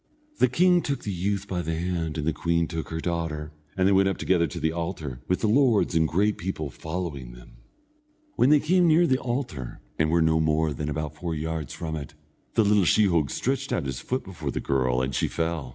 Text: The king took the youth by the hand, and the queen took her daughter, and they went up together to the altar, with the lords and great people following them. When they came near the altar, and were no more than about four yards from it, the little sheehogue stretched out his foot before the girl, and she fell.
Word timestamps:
The 0.39 0.47
king 0.47 0.81
took 0.81 1.03
the 1.03 1.11
youth 1.11 1.47
by 1.47 1.61
the 1.61 1.75
hand, 1.75 2.17
and 2.17 2.25
the 2.25 2.33
queen 2.33 2.67
took 2.67 2.89
her 2.89 2.99
daughter, 2.99 3.51
and 3.77 3.87
they 3.87 3.91
went 3.91 4.09
up 4.09 4.17
together 4.17 4.47
to 4.47 4.59
the 4.59 4.71
altar, 4.71 5.19
with 5.27 5.41
the 5.41 5.47
lords 5.47 5.93
and 5.93 6.07
great 6.07 6.39
people 6.39 6.71
following 6.71 7.33
them. 7.33 7.57
When 8.35 8.49
they 8.49 8.59
came 8.61 8.87
near 8.87 9.05
the 9.05 9.19
altar, 9.19 9.79
and 9.99 10.09
were 10.09 10.23
no 10.23 10.39
more 10.39 10.73
than 10.73 10.89
about 10.89 11.13
four 11.13 11.35
yards 11.35 11.71
from 11.75 11.95
it, 11.95 12.15
the 12.55 12.65
little 12.65 12.83
sheehogue 12.83 13.29
stretched 13.29 13.71
out 13.71 13.85
his 13.85 13.99
foot 13.99 14.23
before 14.23 14.49
the 14.49 14.59
girl, 14.59 15.03
and 15.03 15.13
she 15.13 15.27
fell. 15.27 15.69